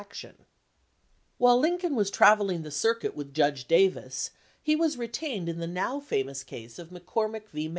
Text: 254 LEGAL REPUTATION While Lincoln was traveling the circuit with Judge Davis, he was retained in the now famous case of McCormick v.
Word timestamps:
254 0.09 0.39
LEGAL 1.37 1.37
REPUTATION 1.37 1.37
While 1.37 1.59
Lincoln 1.59 1.95
was 1.95 2.09
traveling 2.09 2.63
the 2.63 2.71
circuit 2.71 3.15
with 3.15 3.35
Judge 3.35 3.65
Davis, 3.67 4.31
he 4.59 4.75
was 4.75 4.97
retained 4.97 5.47
in 5.47 5.59
the 5.59 5.67
now 5.67 5.99
famous 5.99 6.43
case 6.43 6.79
of 6.79 6.89
McCormick 6.89 7.49
v. 7.49 7.69